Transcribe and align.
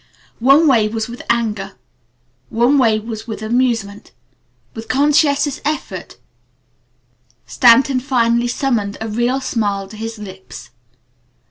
One 0.39 0.67
way 0.67 0.87
was 0.87 1.07
with 1.07 1.21
anger. 1.29 1.73
One 2.49 2.79
way 2.79 2.97
was 2.97 3.27
with 3.27 3.43
amusement. 3.43 4.13
With 4.73 4.87
conscientious 4.87 5.61
effort 5.63 6.17
Stanton 7.45 7.99
finally 7.99 8.47
summoned 8.47 8.97
a 8.99 9.07
real 9.07 9.39
smile 9.39 9.87
to 9.89 9.95
his 9.95 10.17
lips. 10.17 10.71